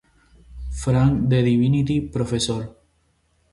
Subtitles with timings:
[0.79, 2.67] Frank, de "divinity" profesor.